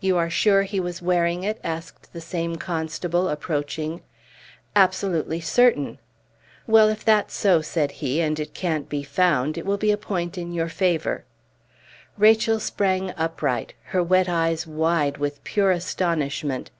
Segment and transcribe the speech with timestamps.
[0.00, 4.00] "You are sure he was wearing it?" asked the same constable, approaching.
[4.74, 5.98] "Absolutely certain."
[6.66, 9.96] "Well, if that's so," said he, "and it can't be found, it will be a
[9.96, 11.22] point in your favor."
[12.18, 16.72] Rachel sprang upright, her wet eyes wide with pure astonishment.